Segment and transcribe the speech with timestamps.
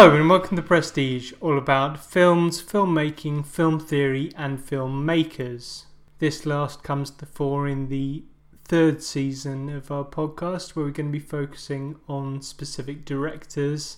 [0.00, 5.86] Hello and welcome to Prestige, all about films, filmmaking, film theory, and filmmakers.
[6.20, 8.22] This last comes to fore in the
[8.64, 13.96] third season of our podcast, where we're going to be focusing on specific directors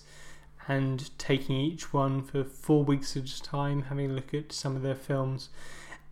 [0.67, 4.75] and taking each one for four weeks at a time, having a look at some
[4.75, 5.49] of their films.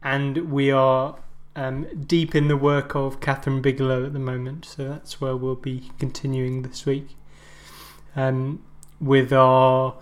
[0.03, 1.17] And we are
[1.55, 5.55] um, deep in the work of Kathryn Bigelow at the moment, so that's where we'll
[5.55, 7.15] be continuing this week.
[8.15, 8.61] Um,
[8.99, 9.95] with our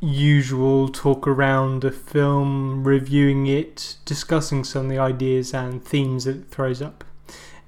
[0.00, 6.36] usual talk around a film, reviewing it, discussing some of the ideas and themes that
[6.36, 7.04] it throws up.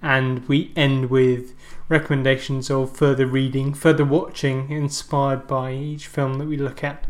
[0.03, 1.55] And we end with
[1.89, 7.07] recommendations of further reading, further watching, inspired by each film that we look at.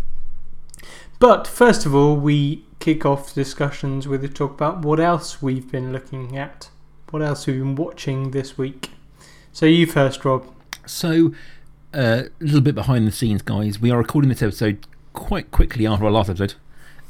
[1.18, 5.70] But first of all, we kick off discussions with a talk about what else we've
[5.70, 6.70] been looking at,
[7.10, 8.90] what else we've been watching this week.
[9.52, 10.46] So, you first, Rob.
[10.86, 11.34] So,
[11.92, 13.80] a little bit behind the scenes, guys.
[13.80, 16.54] We are recording this episode quite quickly after our last episode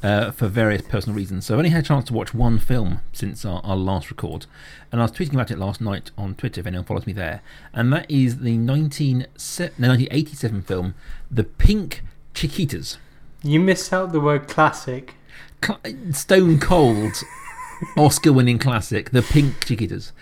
[0.02, 1.46] uh, for various personal reasons.
[1.46, 4.46] So I've only had a chance to watch one film since our, our last record.
[4.90, 7.42] And I was tweeting about it last night on Twitter if anyone follows me there.
[7.72, 10.94] And that is the 19, no, 1987 film,
[11.30, 12.02] The Pink
[12.34, 12.96] Chiquitas.
[13.42, 15.14] You missed out the word classic.
[15.62, 15.80] Cl-
[16.12, 17.22] Stone Cold
[17.96, 20.12] Oscar winning classic, The Pink Chiquitas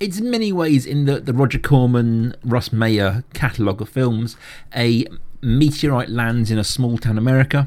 [0.00, 4.36] it's in many ways in the, the Roger Corman, Russ Meyer catalogue of films.
[4.74, 5.04] A
[5.40, 7.66] meteorite lands in a small town America,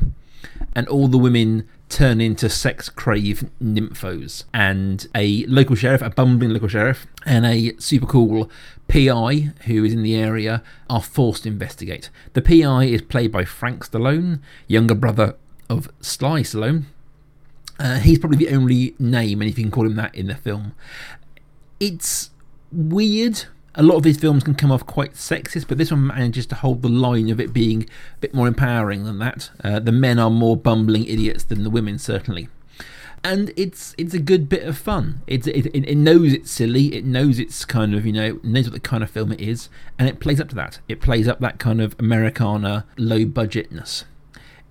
[0.74, 4.46] and all the women turn into sex crave nymphos.
[4.54, 8.50] And a local sheriff, a bumbling local sheriff, and a super cool
[8.88, 12.09] PI who is in the area are forced to investigate.
[12.34, 15.36] The PI is played by Frank Stallone, younger brother
[15.69, 16.86] of Sly Stallone.
[17.78, 20.36] Uh, he's probably the only name, and if you can call him that, in the
[20.36, 20.74] film
[21.81, 22.30] it's
[22.72, 23.46] weird.
[23.74, 26.56] A lot of his films can come off quite sexist, but this one manages to
[26.56, 29.50] hold the line of it being a bit more empowering than that.
[29.64, 32.50] Uh, the men are more bumbling idiots than the women, certainly.
[33.24, 35.22] And it's it's a good bit of fun.
[35.28, 36.94] It, it knows it's silly.
[36.96, 39.69] It knows it's kind of, you know, knows what the kind of film it is.
[39.98, 40.80] And it plays up to that.
[40.88, 44.06] It plays up that kind of Americana low budgetness.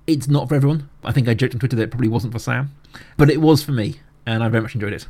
[0.07, 0.89] It's not for everyone.
[1.05, 2.75] I think I joked on Twitter that it probably wasn't for Sam.
[3.17, 4.01] But it was for me.
[4.27, 5.07] And I very much enjoyed it.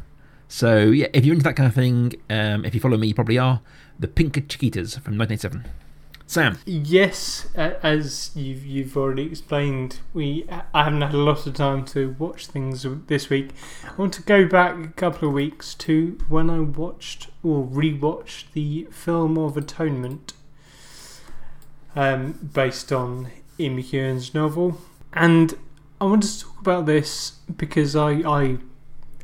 [0.51, 3.15] So, yeah, if you're into that kind of thing, um, if you follow me, you
[3.15, 3.61] probably are.
[4.01, 5.65] The Pink Chiquitas from 1987.
[6.27, 6.59] Sam.
[6.67, 12.17] Yes, as you've you've already explained, we I haven't had a lot of time to
[12.19, 13.51] watch things this week.
[13.85, 18.53] I want to go back a couple of weeks to when I watched or rewatched
[18.53, 20.33] the film of Atonement,
[21.95, 23.29] um, based on
[23.59, 24.81] Ian McEwan's novel,
[25.13, 25.55] and
[26.01, 28.59] I wanted to talk about this because I I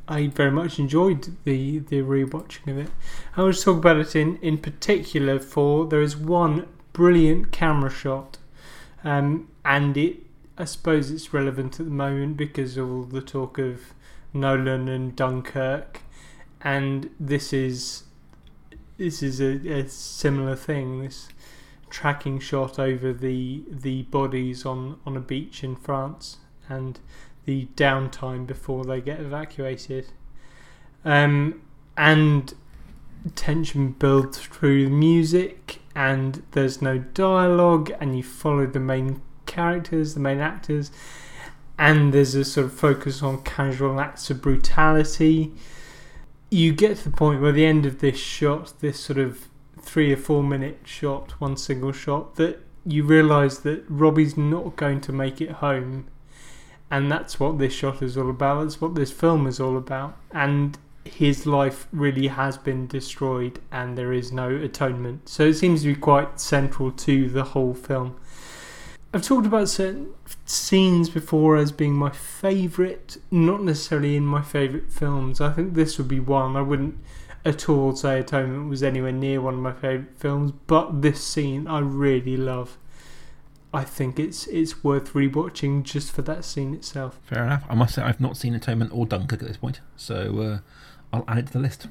[0.08, 2.90] I very much enjoyed the the rewatching of it.
[3.36, 7.90] I want to talk about it in in particular for there is one brilliant camera
[7.90, 8.38] shot,
[9.04, 10.18] um, and it
[10.56, 13.94] I suppose it's relevant at the moment because of all the talk of
[14.32, 16.02] Nolan and Dunkirk,
[16.60, 18.04] and this is
[18.96, 21.02] this is a, a similar thing.
[21.02, 21.28] This
[21.90, 26.38] tracking shot over the the bodies on on a beach in France
[26.68, 27.00] and
[27.46, 30.08] the downtime before they get evacuated.
[31.04, 31.62] Um,
[31.96, 32.52] and
[33.34, 40.14] tension builds through the music, and there's no dialogue, and you follow the main characters,
[40.14, 40.90] the main actors,
[41.78, 45.52] and there's a sort of focus on casual acts of brutality.
[46.50, 49.48] You get to the point where the end of this shot, this sort of
[49.80, 55.00] three or four minute shot, one single shot, that you realise that Robbie's not going
[55.02, 56.06] to make it home
[56.90, 58.62] and that's what this shot is all about.
[58.62, 60.16] That's what this film is all about.
[60.32, 65.28] And his life really has been destroyed, and there is no atonement.
[65.28, 68.16] So it seems to be quite central to the whole film.
[69.14, 70.12] I've talked about certain
[70.44, 75.40] scenes before as being my favourite, not necessarily in my favourite films.
[75.40, 76.56] I think this would be one.
[76.56, 76.98] I wouldn't
[77.44, 81.66] at all say Atonement was anywhere near one of my favourite films, but this scene
[81.66, 82.76] I really love.
[83.74, 87.18] I think it's it's worth rewatching just for that scene itself.
[87.24, 87.64] Fair enough.
[87.68, 90.58] I must say I've not seen Atonement or Dunkirk at this point, so uh,
[91.12, 91.88] I'll add it to the list.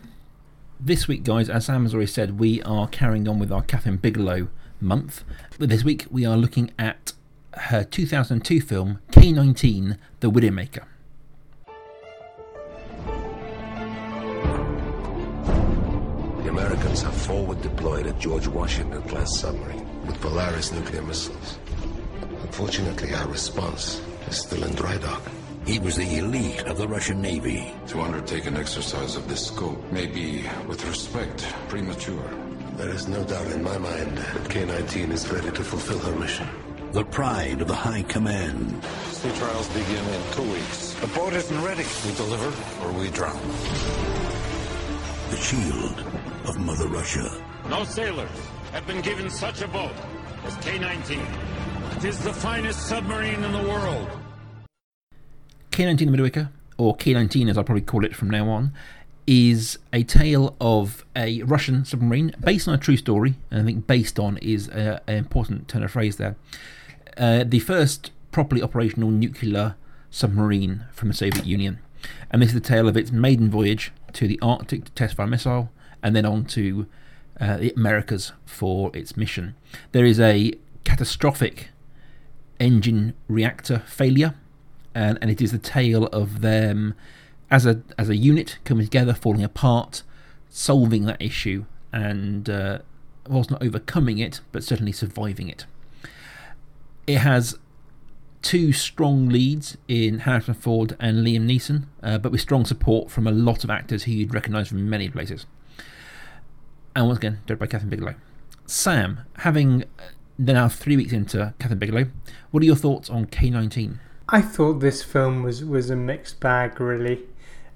[0.80, 4.01] This week, guys, as Sam has already said, we are carrying on with our Kathryn
[4.01, 4.50] Bigelow
[4.81, 5.24] month.
[5.57, 7.13] But this week, we are looking at
[7.54, 10.83] her 2002 film K19 The Widowmaker.
[16.44, 21.57] The Americans have forward deployed a George Washington class submarine with Polaris nuclear missiles.
[22.57, 25.22] Unfortunately, our response is still in dry dock.
[25.66, 27.74] He was the elite of the Russian Navy.
[27.88, 32.30] To undertake an exercise of this scope may be, with respect, premature.
[32.78, 36.48] There is no doubt in my mind that K-19 is ready to fulfill her mission.
[36.94, 38.81] the pride of the High Command.
[39.12, 40.94] Sea trials begin in two weeks.
[41.01, 41.84] The boat isn't ready.
[42.06, 42.54] We deliver
[42.86, 43.42] or we drown.
[45.30, 46.00] The shield
[46.48, 47.30] of Mother Russia.
[47.69, 48.30] No sailors
[48.72, 49.92] have been given such a boat
[50.46, 51.19] as K-19.
[52.06, 54.07] Is the finest submarine in the world.
[55.72, 58.74] K-19 The Widowmaker, or K-19 as I'll probably call it from now on,
[59.25, 63.34] is a tale of a Russian submarine based on a true story.
[63.50, 66.36] And I think based on is an important turn of phrase there.
[67.18, 69.75] Uh, the first properly operational nuclear
[70.12, 71.80] submarine from the Soviet Union.
[72.30, 75.24] And this is the tale of its maiden voyage to the Arctic to test for
[75.24, 75.72] a missile
[76.04, 76.86] and then on to
[77.42, 79.56] uh, the Americas for its mission.
[79.92, 80.54] There is a
[80.84, 81.69] catastrophic
[82.60, 84.36] engine reactor failure,
[84.94, 86.94] and, and it is the tale of them
[87.52, 90.04] as a as a unit coming together, falling apart,
[90.50, 92.80] solving that issue, and uh,
[93.28, 95.66] whilst not overcoming it, but certainly surviving it.
[97.07, 97.57] It has
[98.42, 103.25] two strong leads in Harrison Ford and Liam Neeson, uh, but with strong support from
[103.25, 105.46] a lot of actors who you'd recognise from many places.
[106.96, 108.16] And once again, directed by Kathryn Bigelow.
[108.68, 109.84] Sam, having
[110.40, 112.08] uh, now three weeks into Kathryn Bigelow,
[112.52, 113.98] what are your thoughts on K19?
[114.30, 117.24] I thought this film was, was a mixed bag, really.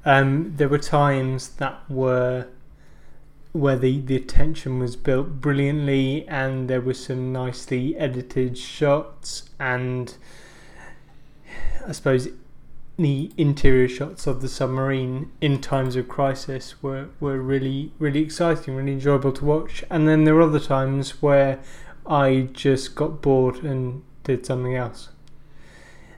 [0.06, 2.48] Um, there were times that were
[3.52, 10.16] where the, the tension was built brilliantly, and there were some nicely edited shots, and
[11.86, 12.28] I suppose
[12.98, 18.76] the interior shots of the submarine in times of crisis were, were really really exciting,
[18.76, 19.84] really enjoyable to watch.
[19.90, 21.60] And then there were other times where
[22.10, 25.10] I just got bored and did something else.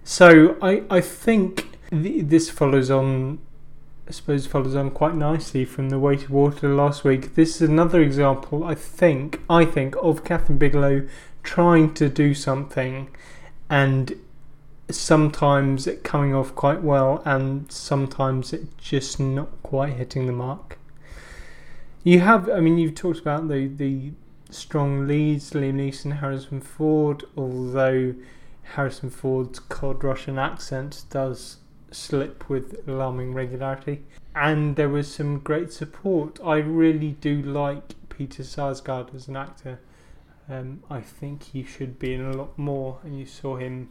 [0.04, 3.40] So I I think th- this follows on.
[4.08, 7.36] I suppose follows on quite nicely from the weight of water last week.
[7.36, 11.08] This is another example, I think, I think, of Kathryn Bigelow
[11.44, 13.10] trying to do something,
[13.70, 14.14] and
[14.90, 20.78] sometimes it coming off quite well, and sometimes it just not quite hitting the mark.
[22.04, 24.12] You have, I mean, you've talked about the the
[24.52, 28.14] strong leads, Liam Neeson, Harrison Ford, although
[28.64, 31.58] Harrison Ford's cold Russian accent does
[31.92, 34.04] slip with alarming regularity.
[34.36, 36.40] And there was some great support.
[36.44, 39.80] I really do like Peter Sarsgaard as an actor.
[40.50, 43.90] Um, I think he should be in a lot more, and you saw him.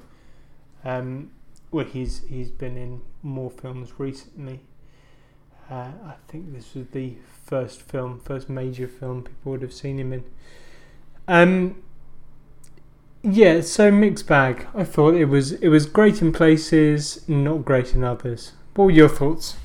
[0.84, 1.30] Um,
[1.70, 4.60] well, he's he's been in more films recently.
[5.70, 7.14] Uh, I think this was the
[7.44, 10.24] first film, first major film people would have seen him in.
[11.28, 11.82] Um,
[13.22, 14.66] yeah, so mixed bag.
[14.74, 18.52] I thought it was it was great in places, not great in others.
[18.74, 19.56] What were your thoughts?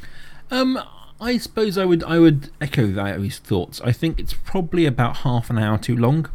[0.52, 0.80] Um,
[1.20, 3.82] I suppose I would I would echo those thoughts.
[3.82, 6.30] I think it's probably about half an hour too long.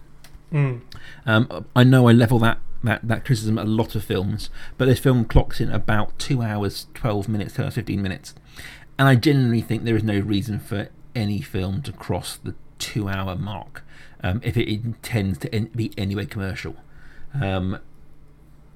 [0.52, 0.80] Mm.
[1.26, 4.86] Um, I know I level that, that, that criticism at a lot of films, but
[4.86, 8.34] this film clocks in about two hours, 12 minutes, 15 minutes.
[9.00, 13.08] And I genuinely think there is no reason for any film to cross the two
[13.08, 13.82] hour mark
[14.22, 16.76] um, if it intends to en- be anyway commercial.
[17.32, 17.78] Um,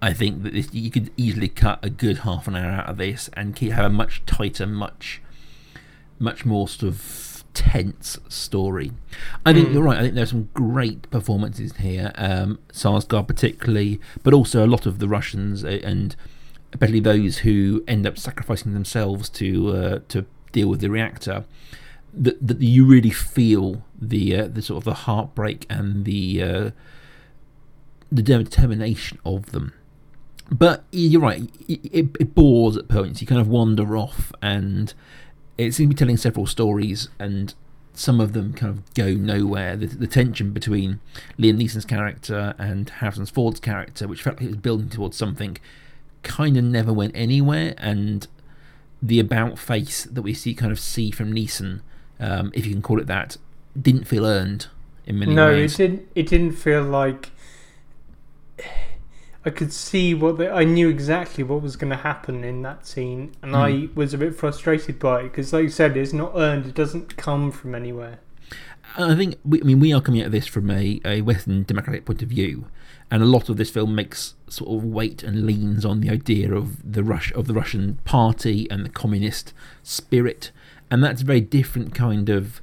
[0.01, 2.97] I think that this, you could easily cut a good half an hour out of
[2.97, 5.21] this and keep, have a much tighter, much,
[6.19, 8.93] much more sort of tense story.
[9.45, 9.99] I think you're right.
[9.99, 12.13] I think there's some great performances here.
[12.15, 16.17] Um, Sarsgaard particularly, but also a lot of the Russians and
[16.75, 21.45] especially those who end up sacrificing themselves to uh, to deal with the reactor.
[22.17, 26.71] That, that you really feel the uh, the sort of the heartbreak and the uh,
[28.13, 29.73] the determination of them.
[30.51, 33.21] But you're right, it, it, bores at points.
[33.21, 34.93] You kind of wander off, and
[35.57, 37.55] it seems to be telling several stories, and
[37.95, 39.75] some of them kind of go nowhere.
[39.77, 41.01] The, the tension between
[41.39, 45.57] Liam Neeson's character and Harrison Ford's character, which felt like it was building towards something,
[46.25, 47.75] kind of never went anywhere.
[47.79, 48.27] And
[49.03, 51.81] the about face that we see, kind of see from Neeson,
[52.21, 53.37] um, if you can call it that,
[53.81, 54.69] didn't feel earned
[55.07, 55.79] in many No, ways.
[55.79, 56.09] No, it didn't.
[56.15, 57.31] It didn't feel like
[59.45, 62.87] I could see what the, I knew exactly what was going to happen in that
[62.87, 63.95] scene, and I Hmm.
[63.95, 66.67] was a bit frustrated by it because, like you said, it's not earned.
[66.67, 68.19] It doesn't come from anywhere.
[68.97, 72.05] I think we, I mean we are coming at this from a, a Western democratic
[72.05, 72.67] point of view,
[73.15, 76.53] and a lot of this film makes sort of weight and leans on the idea
[76.53, 79.55] of the Rush of the Russian party and the communist
[79.85, 80.51] spirit,
[80.91, 82.61] and that's a very different kind of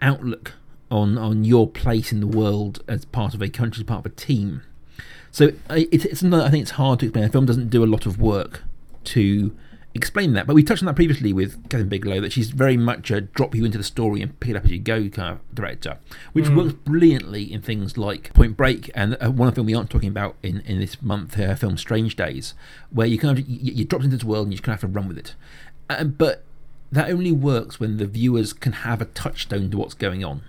[0.00, 0.54] outlook
[0.90, 4.06] on on your place in the world as part of a country, as part of
[4.06, 4.62] a team.
[5.30, 7.26] So it, it's another, I think it's hard to explain.
[7.26, 8.64] The film doesn't do a lot of work
[9.04, 9.56] to
[9.94, 10.46] explain that.
[10.46, 13.54] But we touched on that previously with Kathryn Bigelow that she's very much a drop
[13.54, 15.98] you into the story and pick it up as you go kind of director,
[16.32, 19.74] which works brilliantly in things like Point Break and uh, one of the film we
[19.74, 22.54] aren't talking about in, in this month, her film Strange Days,
[22.90, 24.90] where you kind of you, you dropped into this world and you kind of have
[24.90, 25.34] to run with it.
[25.90, 26.44] Uh, but
[26.90, 30.42] that only works when the viewers can have a touchstone to what's going on.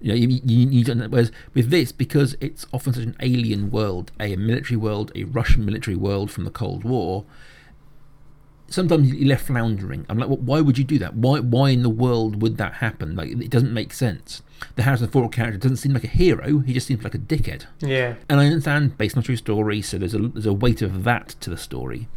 [0.00, 3.70] You know, you, you, you don't, whereas with this, because it's often such an alien
[3.70, 7.24] world, a, military world, a Russian military world from the Cold War,
[8.68, 10.06] sometimes you're left floundering.
[10.08, 11.14] I'm like, well, why would you do that?
[11.14, 13.16] Why, why in the world would that happen?
[13.16, 14.42] Like, it doesn't make sense.
[14.76, 16.58] The Harrison Ford character doesn't seem like a hero.
[16.58, 17.66] He just seems like a dickhead.
[17.80, 18.14] Yeah.
[18.28, 21.04] And I understand based on a true story, so there's a there's a weight of
[21.04, 22.08] that to the story.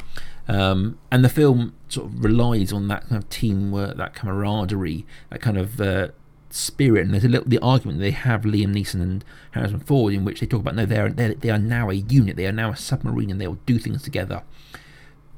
[0.47, 5.39] Um, and the film sort of relies on that kind of teamwork, that camaraderie, that
[5.39, 6.09] kind of uh,
[6.49, 7.05] spirit.
[7.05, 10.39] And there's a little the argument they have Liam Neeson and Harrison Ford, in which
[10.39, 12.71] they talk about no, they are they're, they are now a unit, they are now
[12.71, 14.41] a submarine, and they will do things together.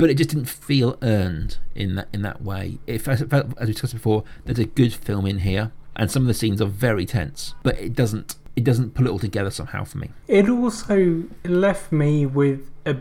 [0.03, 2.77] But it just didn't feel earned in that in that way.
[2.86, 6.27] It felt, as we discussed before, there's a good film in here, and some of
[6.27, 9.86] the scenes are very tense, but it doesn't it doesn't pull it all together somehow
[9.86, 10.10] for me.
[10.27, 12.98] It also left me with a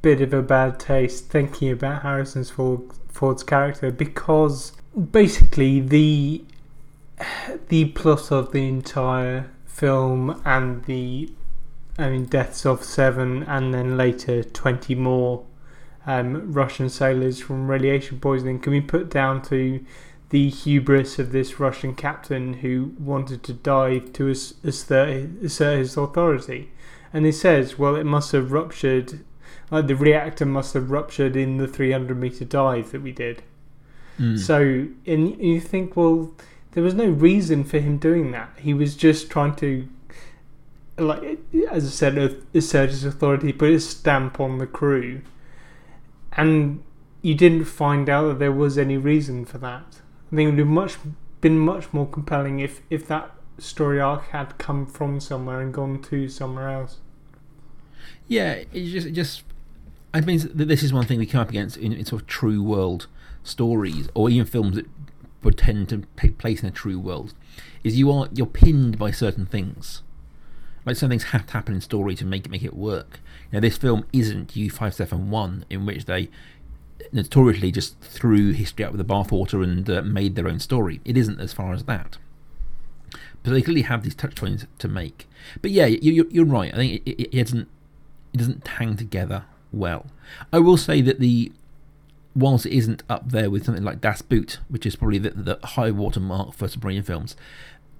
[0.00, 4.70] bit of a bad taste thinking about Harrison Ford, Ford's character because
[5.10, 6.44] basically the
[7.68, 11.32] the plot of the entire film and the
[11.98, 15.44] I mean deaths of seven and then later twenty more
[16.06, 19.84] um, Russian sailors from radiation poisoning can be put down to
[20.30, 25.28] the hubris of this Russian captain who wanted to dive to assert
[25.78, 26.70] his authority.
[27.12, 29.20] And he says, well, it must have ruptured,
[29.70, 33.42] like the reactor must have ruptured in the 300 meter dive that we did.
[34.36, 36.32] So, and you think, well,
[36.72, 38.50] there was no reason for him doing that.
[38.58, 39.88] He was just trying to,
[40.98, 41.38] like,
[41.70, 45.22] as I said, assert his authority, put his stamp on the crew.
[46.36, 46.82] And
[47.22, 50.00] you didn't find out that there was any reason for that.
[50.32, 50.96] I think it would have much
[51.40, 56.02] been much more compelling if, if that story arc had come from somewhere and gone
[56.02, 56.98] to somewhere else.
[58.26, 59.44] Yeah, it just, it just
[60.14, 62.62] I mean, this is one thing we come up against in, in sort of true
[62.62, 63.08] world
[63.42, 64.86] stories, or even films that
[65.42, 67.34] pretend to take place in a true world,
[67.82, 70.02] is you are you're pinned by certain things.
[70.86, 73.20] Like some things have to happen in story to make it make it work.
[73.52, 76.28] Know, this film isn't U five seven one, in which they
[77.12, 81.00] notoriously just threw history out with the bathwater and uh, made their own story.
[81.04, 82.18] It isn't as far as that.
[83.42, 85.28] But they clearly have these touch points to make.
[85.62, 86.72] But yeah, you, you're right.
[86.72, 87.68] I think it, it, it doesn't
[88.32, 90.06] it doesn't hang together well.
[90.52, 91.52] I will say that the
[92.34, 95.58] whilst it isn't up there with something like Das Boot, which is probably the, the
[95.64, 97.36] high water mark for submarine films,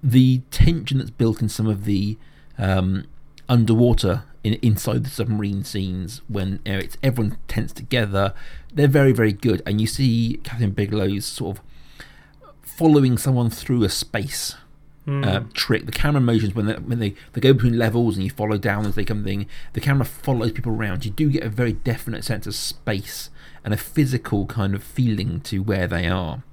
[0.03, 2.17] the tension that's built in some of the
[2.57, 3.05] um,
[3.49, 8.33] underwater in, inside the submarine scenes when you know, it's everyone tense together,
[8.73, 11.63] they're very very good, and you see Kathryn Bigelow's sort of
[12.61, 14.55] following someone through a space
[15.07, 15.85] uh, trick.
[15.85, 18.85] The camera motions when they, when they, they go between levels and you follow down
[18.85, 21.05] as they come thing, the camera follows people around.
[21.05, 23.29] You do get a very definite sense of space
[23.63, 26.43] and a physical kind of feeling to where they are,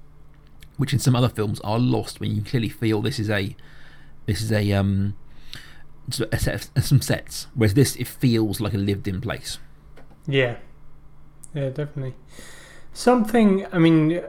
[0.76, 3.56] which in some other films are lost when you clearly feel this is a
[4.26, 5.16] this is a um
[6.20, 7.46] a set of, some sets.
[7.54, 9.58] Whereas this, it feels like a lived-in place.
[10.26, 10.56] Yeah,
[11.54, 12.14] yeah, definitely.
[12.92, 13.66] Something.
[13.72, 14.22] I mean,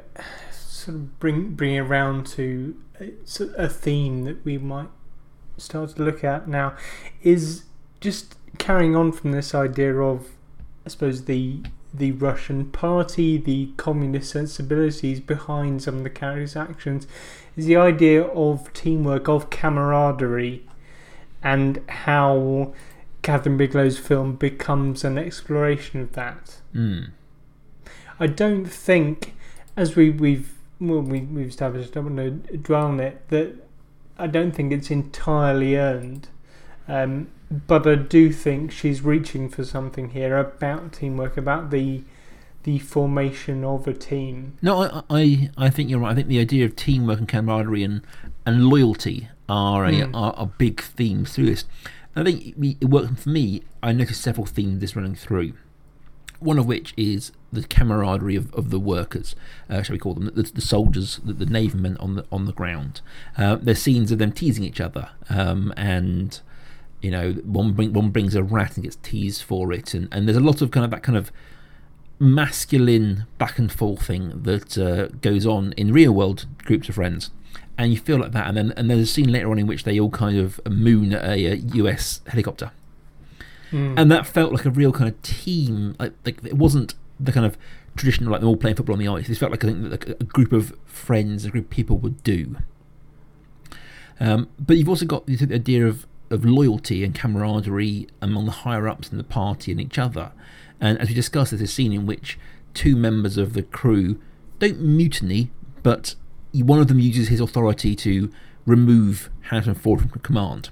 [0.51, 3.13] sort of bring bring it around to a,
[3.57, 4.89] a theme that we might
[5.57, 6.75] start to look at now
[7.21, 7.63] is
[8.01, 10.27] just carrying on from this idea of,
[10.85, 11.61] I suppose the
[11.93, 17.05] the Russian party, the communist sensibilities behind some of the characters' actions,
[17.55, 20.65] is the idea of teamwork, of camaraderie,
[21.43, 22.73] and how
[23.21, 26.61] Kathryn Bigelow's film becomes an exploration of that.
[26.73, 27.11] Mm.
[28.19, 29.33] I don't think,
[29.75, 33.55] as we, we've well, we, we've established, I don't want to dwell on it, that
[34.17, 36.27] I don't think it's entirely earned.
[36.87, 37.29] Um,
[37.67, 42.03] but I do think she's reaching for something here about teamwork, about the
[42.63, 44.57] the formation of a team.
[44.61, 46.11] No, I, I, I think you're right.
[46.11, 48.01] I think the idea of teamwork and camaraderie and,
[48.45, 50.11] and loyalty are a, Mm.
[50.13, 51.65] are, are big themes through this.
[52.15, 53.61] I think it it worked for me.
[53.81, 55.53] I noticed several themes this running through.
[56.39, 59.35] One of which is the camaraderie of, of the workers,
[59.69, 62.51] uh, shall we call them, the, the soldiers, the, the navymen on the on the
[62.53, 63.01] ground.
[63.37, 66.41] Uh, there's scenes of them teasing each other, um, and
[67.01, 70.27] you know, one bring, one brings a rat and gets teased for it, and, and
[70.27, 71.31] there's a lot of kind of that kind of
[72.19, 77.31] masculine back and forth thing that uh, goes on in real world groups of friends,
[77.77, 78.47] and you feel like that.
[78.47, 81.13] And then and there's a scene later on in which they all kind of moon
[81.13, 82.71] at a, uh US helicopter,
[83.71, 83.95] Mm.
[83.97, 85.95] and that felt like a real kind of team.
[85.99, 87.57] Like, like it wasn't the kind of
[87.95, 89.27] traditional, like them all playing football on the ice.
[89.27, 92.21] This felt like, I think, like a group of friends, a group of people would
[92.23, 92.57] do.
[94.19, 98.87] Um, but you've also got the idea of, of loyalty and camaraderie among the higher
[98.87, 100.31] ups in the party and each other.
[100.79, 102.37] And as we discussed, there's a scene in which
[102.73, 104.19] two members of the crew
[104.59, 105.51] don't mutiny,
[105.81, 106.15] but
[106.53, 108.31] one of them uses his authority to
[108.65, 110.69] remove Harrison Ford from command,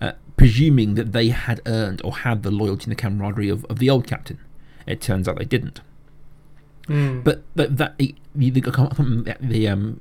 [0.00, 3.78] uh, presuming that they had earned or had the loyalty and the camaraderie of, of
[3.78, 4.38] the old captain.
[4.86, 5.80] It turns out they didn't.
[6.88, 7.24] Mm.
[7.24, 10.00] But that, that the, the, the, um,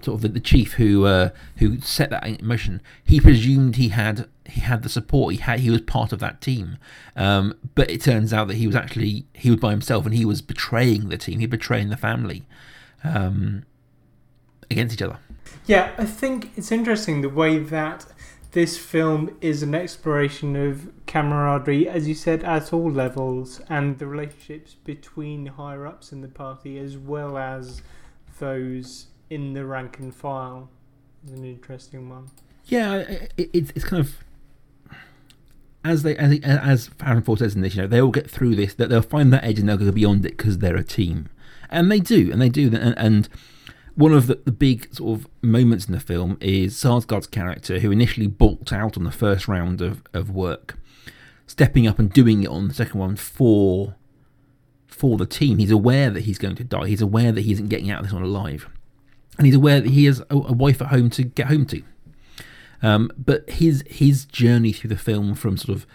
[0.00, 3.88] sort of the, the chief who uh, who set that in motion, he presumed he
[3.88, 5.34] had he had the support.
[5.34, 6.78] He had he was part of that team,
[7.16, 10.24] um, but it turns out that he was actually he was by himself and he
[10.24, 11.40] was betraying the team.
[11.40, 12.46] He betraying the family
[13.02, 13.64] um,
[14.70, 15.18] against each other.
[15.66, 18.06] Yeah, I think it's interesting the way that
[18.52, 24.06] this film is an exploration of camaraderie, as you said, at all levels, and the
[24.06, 27.82] relationships between higher ups in the party as well as
[28.38, 30.68] those in the rank and file.
[31.24, 32.30] Is an interesting one.
[32.64, 34.16] Yeah, it, it's it's kind of
[35.84, 38.54] as they as as Harrison Ford says in this, you know, they all get through
[38.56, 38.74] this.
[38.74, 41.28] That they'll find that edge and they'll go beyond it because they're a team,
[41.68, 43.28] and they do, and they do, and, and
[44.00, 47.90] one of the, the big sort of moments in the film is Sarsgaard's character, who
[47.90, 50.78] initially balked out on the first round of, of work,
[51.46, 53.96] stepping up and doing it on the second one for
[54.86, 55.58] for the team.
[55.58, 56.88] He's aware that he's going to die.
[56.88, 58.70] He's aware that he isn't getting out of this one alive,
[59.36, 61.82] and he's aware that he has a, a wife at home to get home to.
[62.82, 65.86] Um, but his his journey through the film, from sort of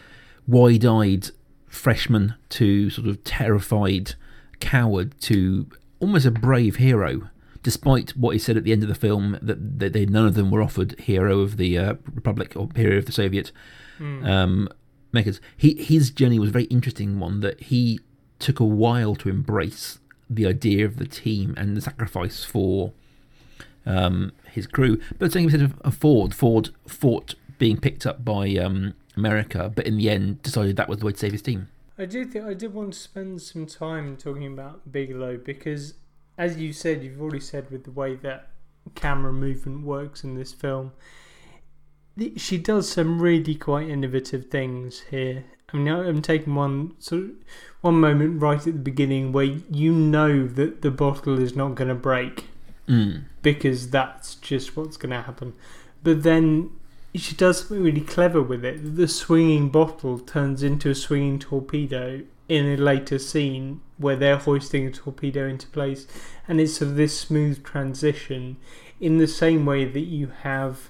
[0.46, 1.32] wide-eyed
[1.68, 4.14] freshman to sort of terrified
[4.60, 5.68] coward to
[6.00, 7.30] almost a brave hero,
[7.69, 10.36] despite what he said at the end of the film that, that they, none of
[10.36, 13.51] them were offered hero of the uh, Republic or hero of the Soviet
[13.99, 14.28] Mm.
[14.28, 14.69] um,
[15.13, 15.39] makers.
[15.56, 17.39] He his journey was a very interesting one.
[17.39, 18.01] That he
[18.39, 19.99] took a while to embrace
[20.30, 22.91] the idea of the team and the sacrifice for
[23.86, 24.99] um, his crew.
[25.17, 26.34] But same said of, Ford.
[26.36, 30.99] Ford fought being picked up by um, America, but in the end decided that was
[30.99, 31.69] the way to save his team.
[31.97, 35.93] I do think I did want to spend some time talking about Bigelow because,
[36.38, 38.50] as you said, you've already said with the way that
[38.93, 40.91] camera movement works in this film,
[42.38, 45.45] she does some really quite innovative things here.
[45.74, 47.32] I mean, I'm taking one sort of
[47.82, 51.89] one moment right at the beginning where you know that the bottle is not going
[51.89, 52.45] to break
[52.88, 53.24] Mm.
[53.41, 55.54] because that's just what's going to happen.
[56.04, 56.69] But then
[57.15, 58.95] she does something really clever with it.
[58.95, 64.86] The swinging bottle turns into a swinging torpedo in a later scene where they're hoisting
[64.88, 66.05] a torpedo into place,
[66.47, 68.58] and it's sort of this smooth transition
[68.99, 70.89] in the same way that you have.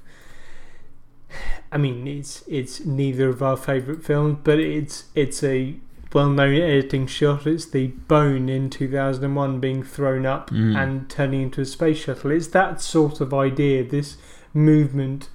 [1.72, 5.76] I mean, it's it's neither of our favourite films, but it's it's a
[6.14, 7.46] well-known editing shot.
[7.46, 10.76] It's the bone in 2001 being thrown up Mm.
[10.82, 12.32] and turning into a space shuttle.
[12.32, 13.84] It's that sort of idea.
[13.84, 14.16] This
[14.54, 15.28] movement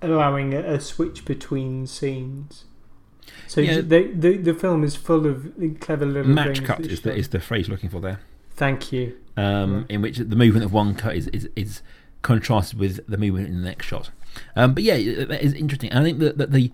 [0.00, 2.64] allowing a, a switch between scenes.
[3.48, 3.80] So Yeah.
[3.82, 7.28] the, the the film is full of clever little Match things cut is the, is
[7.28, 8.20] the phrase looking for there.
[8.54, 9.16] Thank you.
[9.36, 9.86] um, Right.
[9.90, 11.80] in which the movement of one cut is, is, is
[12.22, 14.10] contrasted with the movement in the next shot.
[14.56, 15.90] Um, but yeah, that is interesting.
[15.90, 16.70] And I think that, that the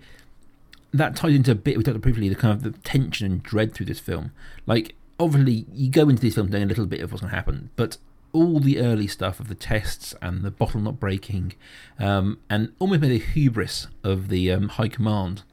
[0.93, 3.43] that ties into a bit we talked about previously the kind of the tension and
[3.43, 4.31] dread through this film.
[4.65, 7.35] Like obviously, you go into this film knowing a little bit of what's going to
[7.35, 7.97] happen, but
[8.31, 11.53] all the early stuff of the tests and the bottle not breaking,
[11.97, 15.43] um, and almost maybe the hubris of the um, high command,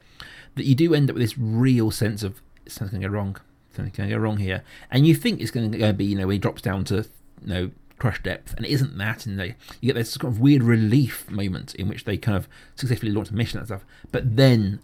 [0.57, 3.37] that you do end up with this real sense of something's going to go wrong.
[3.71, 6.27] Something's going to go wrong here, and you think it's going to be, you know,
[6.27, 9.55] when he drops down to, you know, crush depth, and it isn't that, and they
[9.81, 13.29] you get this kind of weird relief moment in which they kind of successfully launch
[13.29, 14.79] a mission and stuff, but then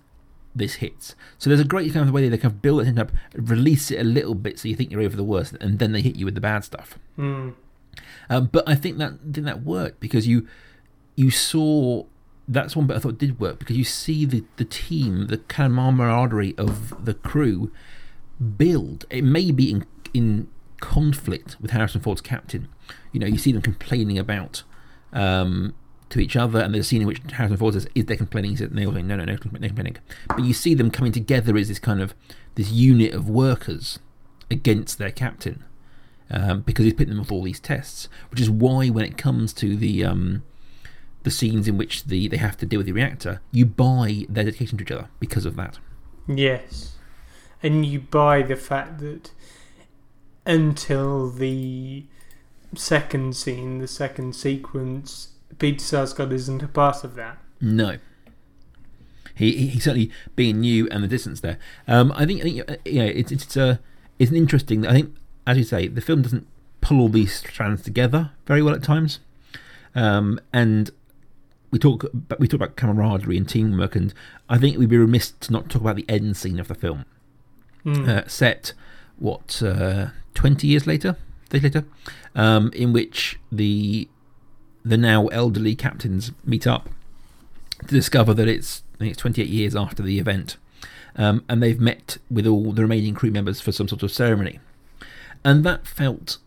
[0.56, 1.16] this hits.
[1.38, 4.00] So there's a great kind of way they kind of build it up, release it
[4.00, 6.26] a little bit, so you think you're over the worst, and then they hit you
[6.26, 7.00] with the bad stuff.
[7.18, 7.56] Mm.
[8.30, 10.48] Um, but I think that I think that worked because you
[11.16, 12.06] you saw
[12.48, 15.72] that's one bit I thought did work because you see the, the team, the kind
[15.72, 17.72] of camaraderie of the crew
[18.58, 19.06] build.
[19.10, 20.48] It may be in in
[20.80, 22.68] conflict with Harrison Ford's captain.
[23.12, 24.64] You know, you see them complaining about
[25.14, 25.74] um,
[26.10, 28.52] to each other, and there's a scene in which Harrison Ford says, "Is they complaining?"
[28.52, 31.80] He says, "No, no, no, no, complaining." But you see them coming together as this
[31.80, 32.14] kind of
[32.56, 34.00] this unit of workers
[34.52, 35.64] against their captain
[36.30, 39.54] um, because he's putting them with all these tests, which is why when it comes
[39.54, 40.44] to the um,
[41.24, 44.44] the scenes in which the they have to deal with the reactor, you buy their
[44.44, 45.80] dedication to each other because of that.
[46.28, 46.96] Yes.
[47.62, 49.32] And you buy the fact that
[50.46, 52.06] until the
[52.76, 57.38] second scene, the second sequence, Peter Sarsgaard isn't a part of that.
[57.62, 57.98] No.
[59.36, 61.58] He, he, he certainly being new and the distance there.
[61.88, 63.78] Um, I think I think uh, you know it's it's uh,
[64.20, 64.86] it's an interesting.
[64.86, 65.16] I think
[65.48, 66.48] as you say, the film doesn't
[66.82, 69.20] pull all these strands together very well at times.
[69.96, 70.92] Um, and
[71.74, 72.06] we talk
[72.38, 74.14] we talk about camaraderie and teamwork, and
[74.48, 77.04] I think we'd be remiss to not talk about the end scene of the film.
[77.82, 78.08] Hmm.
[78.08, 78.74] Uh, set
[79.18, 81.18] what uh, twenty years later,
[81.50, 81.84] days later,
[82.36, 84.08] um, in which the
[84.86, 86.90] the now elderly captains meet up
[87.88, 90.58] to discover that it's I think it's twenty eight years after the event,
[91.16, 94.60] um, and they've met with all the remaining crew members for some sort of ceremony,
[95.44, 96.38] and that felt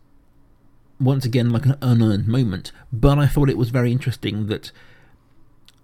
[1.01, 2.71] once again like an unearned moment.
[2.93, 4.71] But I thought it was very interesting that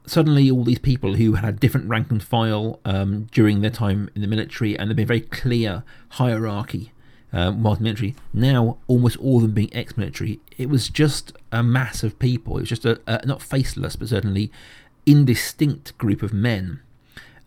[0.06, 4.22] suddenly all these people who had different rank and file um, during their time in
[4.22, 6.92] the military and there'd been a very clear hierarchy
[7.34, 12.04] um, whilst military, now almost all of them being ex-military, it was just a mass
[12.04, 12.58] of people.
[12.58, 14.52] It was just a, a not faceless, but certainly
[15.08, 16.80] indistinct group of men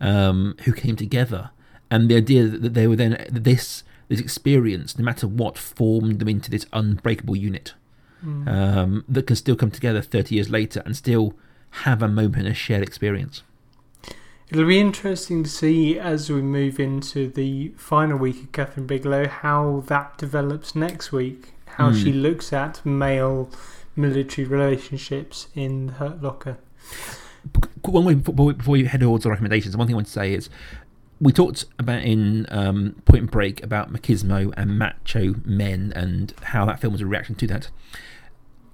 [0.01, 1.51] um, who came together,
[1.89, 6.27] and the idea that they were then this this experience, no matter what, formed them
[6.27, 7.73] into this unbreakable unit
[8.47, 11.33] um, that can still come together 30 years later and still
[11.71, 13.43] have a moment, a shared experience.
[14.49, 19.27] It'll be interesting to see as we move into the final week of Kathryn Bigelow
[19.27, 21.53] how that develops next week.
[21.65, 23.51] How she looks at male
[23.95, 26.57] military relationships in Hurt Locker.
[27.83, 30.33] one way before, before you head towards the recommendations, one thing I want to say
[30.33, 30.49] is
[31.19, 36.79] we talked about in um, Point Break about machismo and macho men and how that
[36.79, 37.69] film was a reaction to that.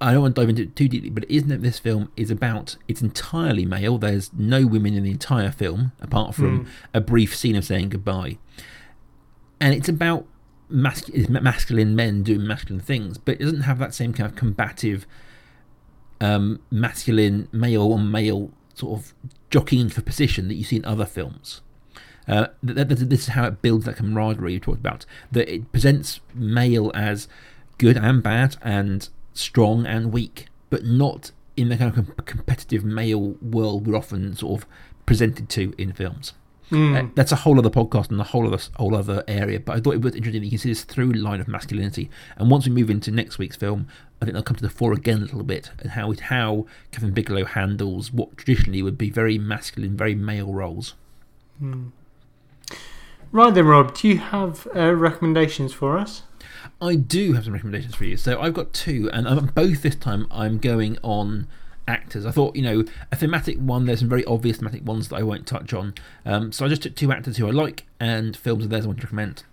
[0.00, 2.30] I don't want to dive into it too deeply, but isn't it this film is
[2.30, 3.98] about it's entirely male.
[3.98, 8.38] There's no women in the entire film apart from a brief scene of saying goodbye,
[9.60, 10.26] and it's about
[10.68, 15.06] mas- masculine men doing masculine things, but it doesn't have that same kind of combative
[16.20, 19.14] um, masculine male on male sort of
[19.50, 21.60] jockeying for position that you see in other films.
[22.26, 25.06] Uh, th- th- th- this is how it builds that camaraderie you talked about.
[25.30, 27.28] That it presents male as
[27.78, 33.36] good and bad and strong and weak, but not in the kind of competitive male
[33.40, 34.68] world we're often sort of
[35.06, 36.32] presented to in films.
[36.96, 39.60] Uh, that's a whole other podcast and a whole other whole other area.
[39.60, 42.10] But I thought it was interesting that you can see this through line of masculinity.
[42.36, 43.86] And once we move into next week's film,
[44.20, 46.66] I think they'll come to the fore again a little bit and how it, how
[46.90, 50.94] Kathryn Bigelow handles what traditionally would be very masculine, very male roles.
[53.30, 56.22] Right then, Rob, do you have uh, recommendations for us?
[56.80, 58.16] I do have some recommendations for you.
[58.16, 61.46] So I've got two, and um, both this time I'm going on
[61.86, 62.26] actors.
[62.26, 65.22] I thought, you know, a thematic one, there's some very obvious thematic ones that I
[65.22, 65.94] won't touch on.
[66.24, 68.88] Um, so I just took two actors who I like and films of theirs I
[68.88, 69.44] want to recommend.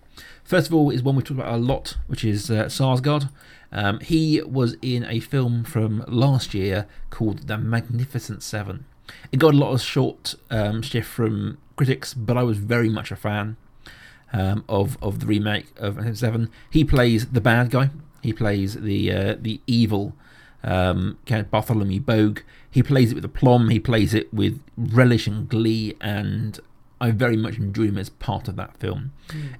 [0.44, 3.30] First of all is one we've talked about a lot, which is uh, Sarsgaard.
[3.70, 8.84] Um, he was in a film from last year called The Magnificent Seven.
[9.30, 13.10] It got a lot of short um, shift from critics, but I was very much
[13.10, 13.56] a fan
[14.32, 16.50] um, of of the remake of Seven.
[16.70, 17.90] He plays the bad guy.
[18.22, 20.14] He plays the uh, the evil
[20.62, 22.40] um, Count Bartholomew Bogue.
[22.70, 23.68] He plays it with aplomb.
[23.68, 26.58] He plays it with relish and glee, and
[27.00, 29.12] I very much enjoy him as part of that film.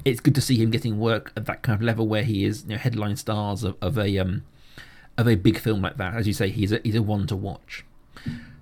[0.04, 2.62] It's good to see him getting work at that kind of level where he is
[2.64, 4.44] you know, headline stars of, of a um,
[5.18, 6.14] of a big film like that.
[6.14, 7.85] As you say, he's a he's a one to watch.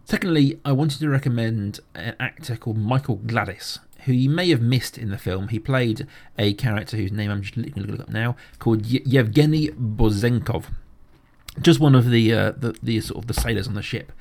[0.05, 4.99] Secondly, I wanted to recommend an actor called Michael Gladis, who you may have missed
[4.99, 5.49] in the film.
[5.49, 6.07] He played
[6.39, 10.67] a character whose name I'm just going to look up now, called Yevgeny Bozenkov.
[11.61, 14.13] Just one of the, uh, the the sort of the sailors on the ship.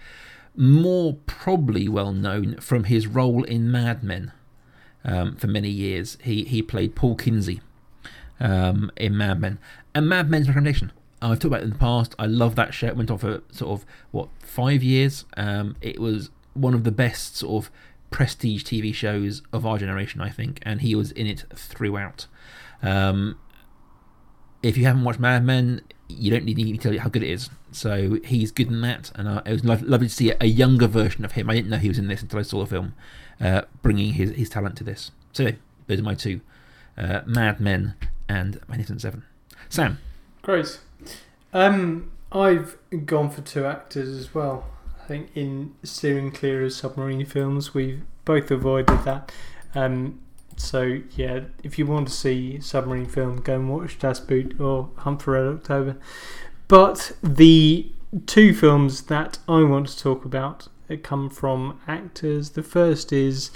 [0.56, 4.32] More probably well known from his role in Mad Men.
[5.06, 7.62] Um, for many years, he he played Paul Kinsey
[8.40, 9.60] um, in Mad Men,
[9.96, 10.92] and Mad Men's recommendation.
[11.22, 12.16] I've talked about it in the past.
[12.18, 12.88] I love that show.
[12.88, 15.26] It went on for sort of what five years.
[15.38, 17.72] Um, it was one of the best sort of
[18.10, 22.28] prestige TV shows of our generation, I think, and he was in it throughout.
[22.82, 23.38] Um,
[24.62, 27.24] if you haven't watched Mad Men, you don't need me to tell you how good
[27.24, 27.50] it is.
[27.72, 30.88] So he's good in that, and uh, it was lo- lovely to see a, younger
[30.88, 31.50] version of him.
[31.50, 32.96] I didn't know he was in this until I saw the film,
[33.40, 35.12] uh, bringing his, his talent to this.
[35.34, 36.42] So anyway, those are my two:
[36.98, 37.94] uh, Mad Men
[38.28, 39.24] and Magnificent Seven.
[39.70, 40.00] Sam,
[40.42, 40.80] Great.
[41.54, 44.66] Um, I've gone for two actors as well.
[45.10, 49.32] Think in steering clear of submarine films, we've both avoided that.
[49.74, 50.20] Um,
[50.56, 54.92] so yeah, if you want to see submarine film, go and watch Das Boot or
[54.98, 55.98] Hunt for Red October.
[56.68, 57.92] But the
[58.28, 60.68] two films that I want to talk about
[61.02, 62.52] come from actors.
[62.52, 63.50] The first is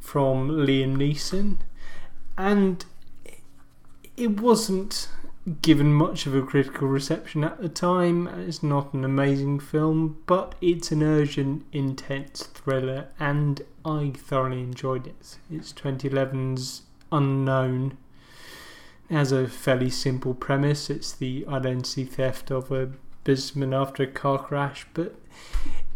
[0.00, 1.58] from Liam Neeson,
[2.38, 2.82] and
[4.16, 5.10] it wasn't
[5.60, 8.28] given much of a critical reception at the time.
[8.28, 15.06] It's not an amazing film, but it's an urgent, intense thriller, and I thoroughly enjoyed
[15.06, 15.38] it.
[15.50, 17.98] It's 2011's Unknown.
[19.10, 20.88] It has a fairly simple premise.
[20.88, 22.90] It's the identity theft of a
[23.24, 25.14] businessman after a car crash, but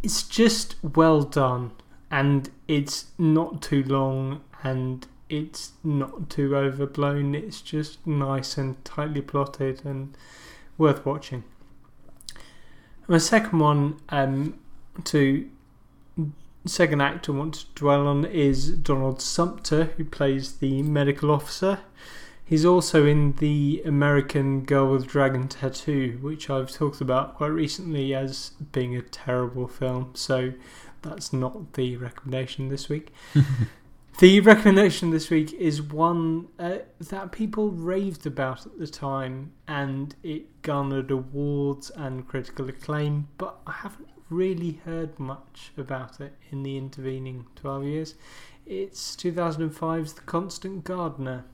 [0.03, 1.73] it's just well done
[2.11, 7.35] and it's not too long and it's not too overblown.
[7.35, 10.17] It's just nice and tightly plotted and
[10.79, 11.45] worth watching.
[13.09, 14.59] My second one um,
[15.05, 15.49] to
[16.65, 21.81] second actor I want to dwell on is Donald Sumpter, who plays the medical officer.
[22.45, 28.15] He's also in the American Girl with Dragon Tattoo, which I've talked about quite recently
[28.15, 30.53] as being a terrible film, so
[31.03, 33.13] that's not the recommendation this week.
[34.19, 40.15] the recommendation this week is one uh, that people raved about at the time, and
[40.23, 46.63] it garnered awards and critical acclaim, but I haven't really heard much about it in
[46.63, 48.15] the intervening 12 years.
[48.65, 51.45] It's 2005's The Constant Gardener.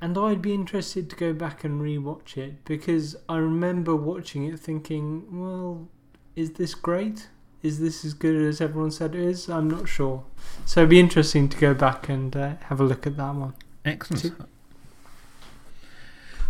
[0.00, 4.60] And I'd be interested to go back and rewatch it because I remember watching it
[4.60, 5.88] thinking, well,
[6.36, 7.28] is this great?
[7.62, 9.48] Is this as good as everyone said it is?
[9.48, 10.24] I'm not sure.
[10.66, 13.54] So it'd be interesting to go back and uh, have a look at that one.
[13.84, 14.34] Excellent.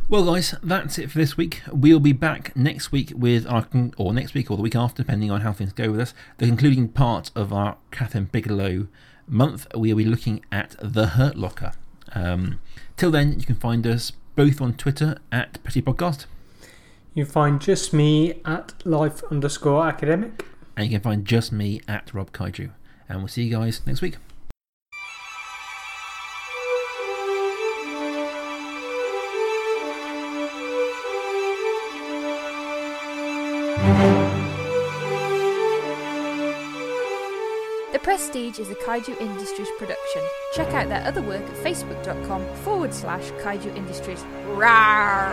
[0.08, 1.62] Well, guys, that's it for this week.
[1.70, 5.30] We'll be back next week with our, or next week or the week after, depending
[5.30, 8.88] on how things go with us, the concluding part of our Kathryn Bigelow
[9.26, 9.66] month.
[9.74, 11.72] We'll be looking at The Hurt Locker.
[12.14, 12.60] Um,
[12.96, 16.26] till then, you can find us both on Twitter at Petty Podcast.
[17.14, 20.46] You find just me at life underscore academic.
[20.76, 22.70] And you can find just me at Rob Kaiju.
[23.08, 24.16] And we'll see you guys next week.
[37.92, 40.22] The Prestige is a Kaiju Industries production.
[40.54, 44.22] Check out their other work at facebook.com forward slash Kaiju Industries.
[44.46, 45.32] Rawr.